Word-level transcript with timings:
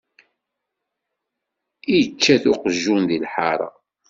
Ičča-t 1.99 2.43
uqjun 2.51 3.01
di 3.09 3.17
lḥara. 3.23 3.69